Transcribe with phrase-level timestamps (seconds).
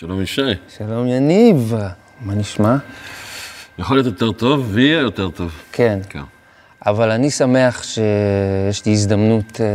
[0.00, 0.40] שלום ישי.
[0.76, 1.74] שלום יניב,
[2.20, 2.76] מה נשמע?
[3.78, 5.62] יכול להיות יותר טוב ויהיה יותר טוב.
[5.72, 6.22] כן, כן.
[6.86, 9.66] אבל אני שמח שיש לי הזדמנות אה,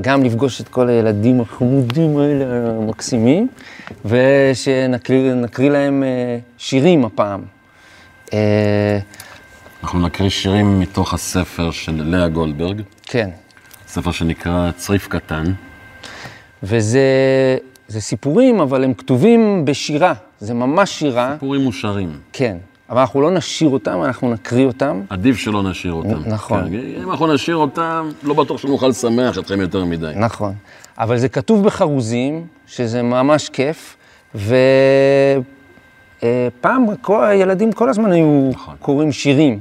[0.00, 3.48] גם לפגוש את כל הילדים החמודים האלה, המקסימים,
[4.04, 7.42] ושנקריא להם אה, שירים הפעם.
[8.32, 8.98] אה,
[9.82, 13.30] אנחנו נקריא שירים מתוך הספר של לאה גולדברג, כן,
[13.88, 15.44] ספר שנקרא צריף קטן.
[16.62, 17.00] וזה
[17.88, 22.12] זה סיפורים, אבל הם כתובים בשירה, זה ממש שירה, סיפורים מושרים.
[22.32, 22.56] כן.
[22.90, 25.02] אבל אנחנו לא נשיר אותם, אנחנו נקריא אותם.
[25.10, 26.22] עדיף שלא נשאיר אותם.
[26.26, 26.70] נכון.
[26.70, 30.12] כן, אם אנחנו נשאיר אותם, לא בטוח שנוכל לשמח אתכם יותר מדי.
[30.16, 30.54] נכון.
[30.98, 33.96] אבל זה כתוב בחרוזים, שזה ממש כיף,
[36.22, 38.74] ופעם הילדים כל הזמן היו נכון.
[38.80, 39.58] קוראים שירים.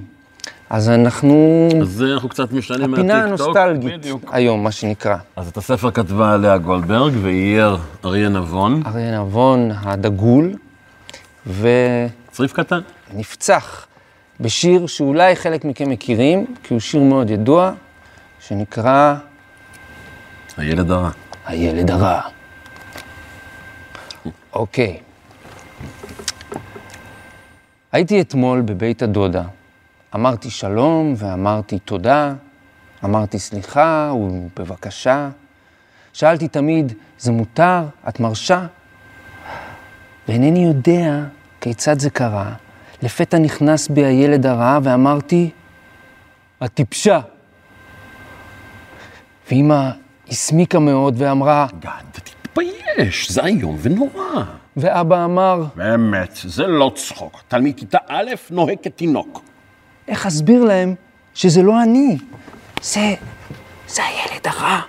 [0.69, 3.57] אז אנחנו, אז אנחנו קצת משנים הפינה מהטיקטוק.
[3.57, 4.29] הנוסטלגית בדיוק.
[4.31, 5.17] היום, מה שנקרא.
[5.35, 8.81] אז את הספר כתבה לאה גולדברג ואייר אריה נבון.
[8.85, 10.53] אריה נבון הדגול,
[12.31, 12.79] צריף קטן.
[13.13, 13.85] ונפצח
[14.39, 17.71] בשיר שאולי חלק מכם מכירים, כי הוא שיר מאוד ידוע,
[18.39, 19.15] שנקרא
[20.57, 21.09] הילד הרע.
[21.45, 22.21] הילד הרע.
[24.53, 24.97] אוקיי.
[27.91, 29.43] הייתי אתמול בבית הדודה.
[30.15, 32.33] אמרתי שלום ואמרתי תודה,
[33.05, 35.29] אמרתי סליחה ובבקשה.
[36.13, 37.81] שאלתי תמיד, זה מותר?
[38.09, 38.65] את מרשה?
[40.27, 41.23] ואינני יודע
[41.61, 42.53] כיצד זה קרה.
[43.03, 45.49] לפתע נכנס בי הילד הרע ואמרתי,
[46.65, 47.19] את טיפשה.
[49.51, 49.89] ואמא
[50.29, 54.43] הסמיקה מאוד ואמרה, גד, תתבייש, זה איום ונורא.
[54.77, 57.43] ואבא אמר, באמת, זה לא צחוק.
[57.47, 59.41] תלמיד כיתה א' נוהג כתינוק.
[60.07, 60.95] איך אסביר להם
[61.33, 62.17] שזה לא אני?
[62.81, 63.13] זה,
[63.87, 64.81] זה הילד הרע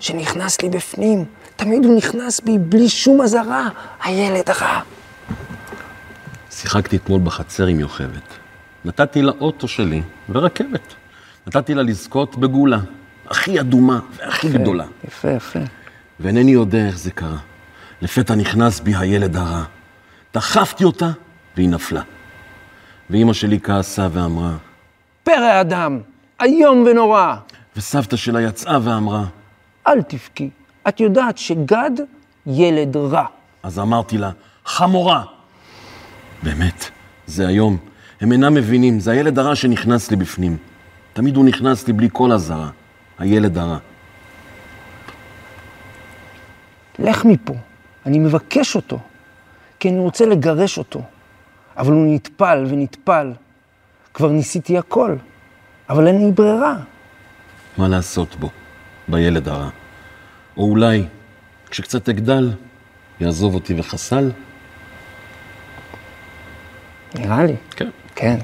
[0.00, 1.24] שנכנס לי בפנים.
[1.56, 3.68] תמיד הוא נכנס בי בלי שום אזהרה,
[4.02, 4.80] הילד הרע.
[6.50, 8.22] שיחקתי אתמול בחצר עם יוכבת.
[8.84, 10.94] נתתי לה אוטו שלי ורכבת.
[11.46, 12.78] נתתי לה לזכות בגולה,
[13.28, 14.84] הכי אדומה והכי גדולה.
[15.04, 15.58] יפה, יפה.
[16.20, 17.38] ואינני יודע איך זה קרה.
[18.02, 19.64] לפתע נכנס בי הילד הרע.
[20.34, 21.10] דחפתי אותה
[21.56, 22.02] והיא נפלה.
[23.10, 24.56] ואימא שלי כעסה ואמרה,
[25.26, 26.00] פרא אדם,
[26.42, 27.36] איום ונורא.
[27.76, 29.24] וסבתא שלה יצאה ואמרה,
[29.86, 30.50] אל תבכי,
[30.88, 31.90] את יודעת שגד
[32.46, 33.26] ילד רע.
[33.62, 34.30] אז אמרתי לה,
[34.64, 35.24] חמורה.
[36.42, 36.90] באמת,
[37.26, 37.76] זה היום.
[38.20, 40.56] הם אינם מבינים, זה הילד הרע שנכנס לי בפנים.
[41.12, 42.70] תמיד הוא נכנס לי בלי כל אזהרה.
[43.18, 43.78] הילד הרע.
[46.98, 47.54] לך מפה,
[48.06, 48.98] אני מבקש אותו,
[49.78, 51.02] כי אני רוצה לגרש אותו.
[51.76, 53.32] אבל הוא נטפל ונטפל.
[54.16, 55.16] כבר ניסיתי הכל,
[55.88, 56.76] אבל אין לי ברירה.
[57.78, 58.50] מה לעשות בו,
[59.08, 59.68] בילד הרע?
[60.56, 61.04] או אולי,
[61.70, 62.52] כשקצת אגדל,
[63.20, 64.30] יעזוב אותי וחסל?
[67.14, 67.56] נראה לי.
[67.70, 67.88] כן.
[68.14, 68.38] כן.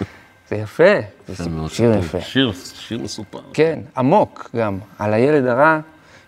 [0.48, 0.94] זה יפה,
[1.28, 2.20] זה שיר יפה.
[2.20, 3.40] שיר, שיר מסופר.
[3.52, 5.80] כן, עמוק גם, על הילד הרע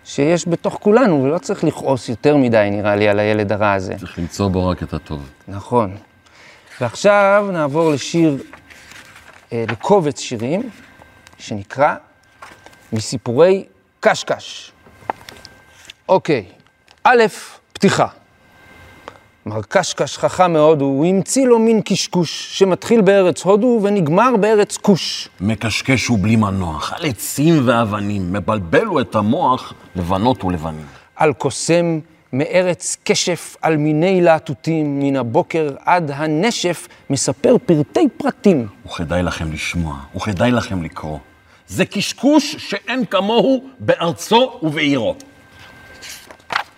[0.05, 3.93] שיש בתוך כולנו, ולא צריך לכעוס יותר מדי, נראה לי, על הילד הרע הזה.
[3.99, 5.29] צריך למצוא בו רק את הטוב.
[5.47, 5.95] נכון.
[6.81, 8.37] ועכשיו נעבור לשיר,
[9.51, 10.69] לקובץ שירים,
[11.37, 11.95] שנקרא
[12.93, 13.65] מסיפורי
[13.99, 14.71] קשקש.
[16.09, 16.45] אוקיי,
[17.03, 17.23] א',
[17.73, 18.07] פתיחה.
[19.45, 25.29] מר קשקש חכם מהודו, הוא המציא לו מין קשקוש שמתחיל בארץ הודו ונגמר בארץ כוש.
[25.41, 30.85] מקשקש הוא בלי מנוח, על עצים ואבנים, מבלבלו את המוח לבנות ולבנים.
[31.15, 31.99] על קוסם
[32.33, 38.67] מארץ כשף על מיני להטוטים, מן הבוקר עד הנשף, מספר פרטי פרטים.
[38.85, 41.17] וכדאי לכם לשמוע, וכדאי לכם לקרוא.
[41.67, 45.15] זה קשקוש שאין כמוהו בארצו ובעירו.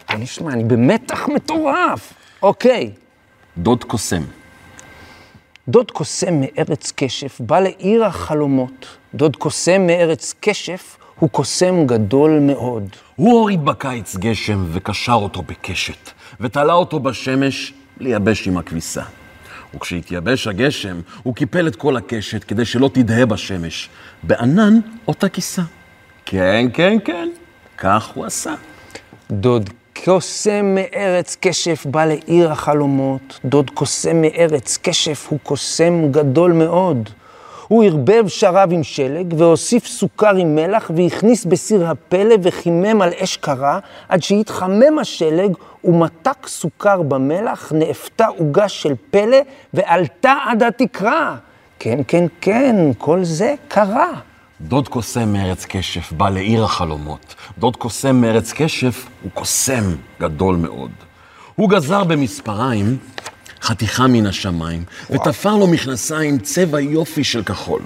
[0.10, 2.14] בוא נשמע, אני במתח מטורף.
[2.42, 2.92] אוקיי,
[3.58, 4.22] דוד קוסם,
[5.68, 8.86] דוד קוסם מארץ כשף בא לעיר החלומות.
[9.14, 12.84] דוד קוסם מארץ כשף הוא קוסם גדול מאוד.
[13.16, 19.04] הוא הוריד בקיץ גשם וקשר אותו בקשת, ותלה אותו בשמש לייבש עם הכביסה.
[19.76, 23.90] וכשהתייבש הגשם, הוא קיפל את כל הקשת כדי שלא תדהה בשמש.
[24.24, 25.62] בענן אותה כיסה.
[26.26, 27.30] כן, כן, כן,
[27.78, 28.54] כך הוא עשה.
[29.32, 29.70] דוד
[30.06, 33.40] קוסם מארץ כשף בא לעיר החלומות.
[33.46, 37.10] דוד קוסם מארץ כשף הוא קוסם גדול מאוד.
[37.70, 43.38] הוא ערבב שרב עם שלג, והוסיף סוכר עם מלח, והכניס בסיר הפלא, וחימם על אש
[43.38, 43.80] קרה,
[44.10, 45.52] עד שהתחמם השלג,
[45.84, 49.38] ומתק סוכר במלח, נאפתה עוגה של פלא,
[49.74, 51.36] ועלתה עד התקרה.
[51.80, 54.12] כן, כן, כן, כל זה קרה.
[54.62, 57.36] דוד קוסם מארץ קשף בא לעיר החלומות.
[57.58, 59.84] דוד קוסם מארץ קשף הוא קוסם
[60.22, 60.92] גדול מאוד.
[61.56, 62.98] הוא גזר במספריים
[63.62, 67.82] חתיכה מן השמיים, ותפר לו מכנסיים צבע יופי של כחול.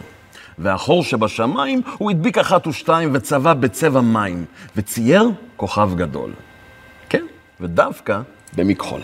[0.57, 6.33] והחור שבשמיים הוא הדביק אחת ושתיים וצבע בצבע מים, וצייר כוכב גדול.
[7.09, 7.25] כן,
[7.61, 8.21] ודווקא
[8.55, 9.01] במכחול.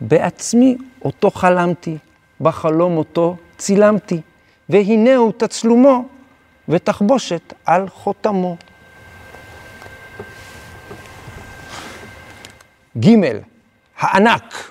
[0.00, 1.98] בעצמי אותו חלמתי,
[2.40, 4.20] בחלום אותו צילמתי,
[4.68, 6.08] והנהו תצלומו
[6.68, 8.56] ותחבושת על חותמו.
[12.98, 13.08] ג'
[13.98, 14.70] הענק.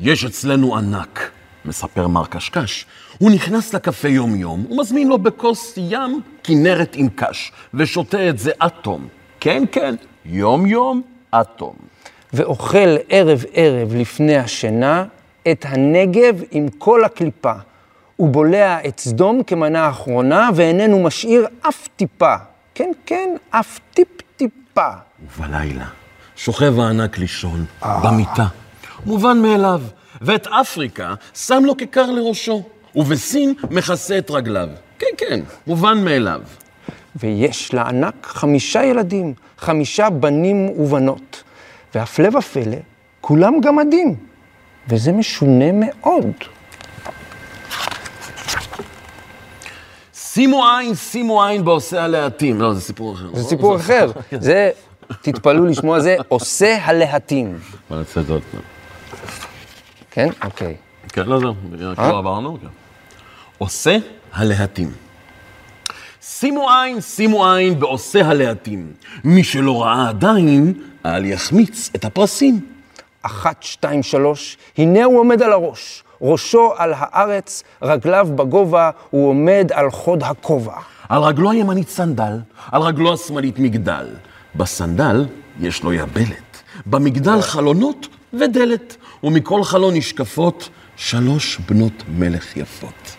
[0.00, 1.30] יש אצלנו ענק,
[1.64, 2.86] מספר מר קשקש.
[3.18, 8.70] הוא נכנס לקפה יום-יום, ומזמין לו בכוס ים כנרת עם קש, ושותה את זה עד
[8.82, 9.08] תום.
[9.40, 11.02] כן, כן, יום-יום
[11.32, 11.74] עד תום.
[12.32, 15.04] ואוכל ערב-ערב לפני השינה
[15.50, 17.52] את הנגב עם כל הקליפה.
[18.16, 22.34] הוא בולע את סדום כמנה אחרונה, ואיננו משאיר אף טיפה.
[22.74, 24.90] כן, כן, אף טיפ-טיפה.
[25.38, 25.86] ובלילה
[26.36, 28.46] שוכב הענק לישון במיטה.
[29.06, 29.82] מובן מאליו.
[30.20, 32.62] ואת אפריקה שם לו כיכר לראשו,
[32.94, 34.68] ובסין מכסה את רגליו.
[34.98, 36.40] כן, כן, מובן מאליו.
[37.16, 41.42] ויש לענק חמישה ילדים, חמישה בנים ובנות.
[41.94, 42.76] והפלא ופלא,
[43.20, 44.14] כולם גמדים.
[44.88, 46.26] וזה משונה מאוד.
[50.14, 52.60] שימו עין, שימו עין בעושה הלהטים.
[52.60, 53.28] לא, זה סיפור אחר.
[53.34, 54.10] זה סיפור אחר.
[54.40, 54.70] זה,
[55.22, 57.58] תתפלאו לשמוע, זה עושה הלהטים.
[57.90, 58.77] בוא נצא את עוד פעם.
[60.18, 60.28] כן?
[60.44, 60.74] אוקיי.
[61.08, 61.54] כן, לא, זהו,
[61.96, 62.58] כבר עברנו.
[62.60, 62.66] כן.
[63.58, 63.96] עושה
[64.32, 64.90] הלהטים.
[66.22, 68.92] שימו עין, שימו עין בעושה הלהטים.
[69.24, 70.74] מי שלא ראה עדיין,
[71.06, 72.60] אל יחמיץ את הפרסים.
[73.22, 76.04] אחת, שתיים, שלוש, הנה הוא עומד על הראש.
[76.22, 80.76] ראשו על הארץ, רגליו בגובה, הוא עומד על חוד הכובע.
[81.08, 82.38] על רגלו הימנית סנדל,
[82.72, 84.06] על רגלו השמאלית מגדל.
[84.54, 85.26] בסנדל
[85.60, 93.16] יש לו יבלת, במגדל חלונות ודלת, ומכל חלון נשקפות שלוש בנות מלך יפות.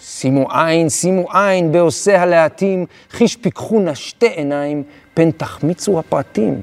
[0.00, 4.82] שימו עין, שימו עין בעושה הלהטים, חיש פיקחו נא שתי עיניים,
[5.14, 6.62] פן תחמיצו הפרטים.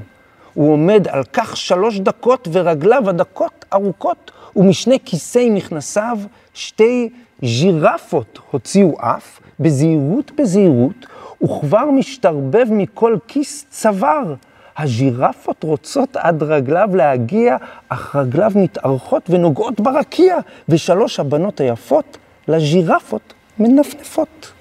[0.54, 6.18] הוא עומד על כך שלוש דקות, ורגליו הדקות ארוכות, ומשני כיסי מכנסיו
[6.54, 7.10] שתי
[7.44, 11.06] ז'ירפות הוציאו אף, בזהירות בזהירות,
[11.44, 14.34] וכבר משתרבב מכל כיס צוואר.
[14.80, 17.58] הז'ירפות רוצות עד רגליו להגיע,
[17.90, 20.38] אך רגליו מתארכות ונוגעות ברקיע,
[20.70, 22.18] ושלוש הבנות היפות
[22.48, 24.52] לז'ירפות מנפנפות.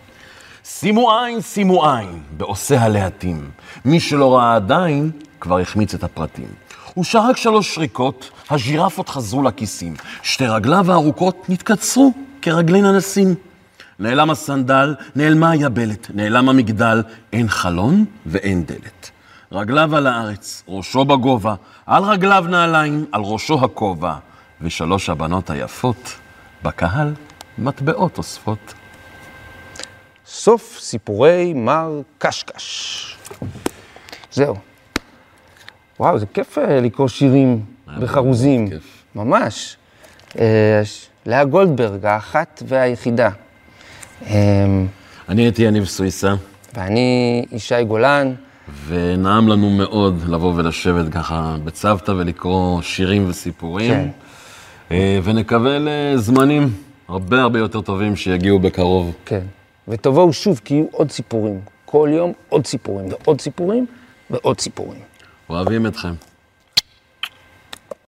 [0.65, 3.51] שימו עין, שימו עין, בעושה הלהטים.
[3.85, 5.11] מי שלא ראה עדיין,
[5.41, 6.49] כבר החמיץ את הפרטים.
[6.95, 9.95] הוא שרק שלוש שריקות, הז'ירפות חזרו לכיסים.
[10.23, 12.13] שתי רגליו הארוכות נתקצרו
[12.43, 13.35] כרגלי ננסים.
[13.99, 19.11] נעלם הסנדל, נעלמה היבלת, נעלם המגדל, אין חלון ואין דלת.
[19.53, 21.55] רגליו על הארץ, ראשו בגובה,
[21.87, 24.15] על רגליו נעליים, על ראשו הכובע,
[24.61, 26.17] ושלוש הבנות היפות
[26.63, 27.15] בקהל
[27.59, 28.75] מטבעות אוספות.
[30.27, 33.17] סוף סיפורי מר קשקש.
[34.33, 34.57] זהו.
[36.01, 37.65] וואו, זה כיף אה, לקרוא שירים
[38.01, 38.69] בחרוזים.
[39.15, 39.77] ממש.
[40.39, 40.83] אה,
[41.27, 43.31] לאה גולדברג, האחת והיחידה.
[44.27, 44.67] אה,
[45.29, 46.35] אני הייתי יניב סוויסה,
[46.75, 48.35] ואני ישי גולן.
[48.87, 53.93] ונעם לנו מאוד לבוא ולשבת ככה בצוותא ולקרוא שירים וסיפורים.
[53.93, 54.09] כן.
[54.91, 56.73] אה, ונקווה לזמנים
[57.09, 59.13] הרבה הרבה יותר טובים שיגיעו בקרוב.
[59.25, 59.43] כן.
[59.89, 61.61] ותבואו שוב, כי יהיו עוד סיפורים.
[61.85, 63.87] כל יום עוד סיפורים, ועוד סיפורים,
[64.31, 65.01] ועוד סיפורים.
[65.51, 66.13] אוהבים אתכם.